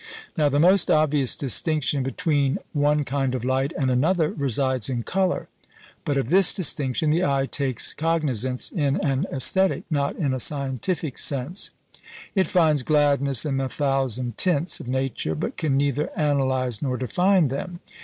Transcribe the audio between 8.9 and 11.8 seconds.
an æsthetic, not in a scientific sense.